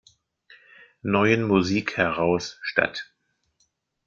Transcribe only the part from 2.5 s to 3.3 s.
statt.